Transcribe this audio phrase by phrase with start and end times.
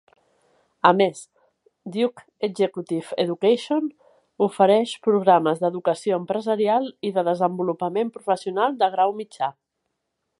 [0.89, 1.19] A més,
[1.97, 3.91] Duke Executive Education
[4.47, 9.55] ofereix programes d'educació empresarial i de desenvolupament professional de grau mitjà.